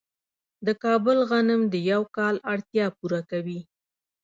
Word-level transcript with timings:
د 0.65 0.67
کابل 0.83 1.17
غنم 1.29 1.61
د 1.73 1.75
یو 1.91 2.01
کال 2.17 2.35
اړتیا 2.53 2.85
پوره 2.97 3.21
کوي. 3.31 3.59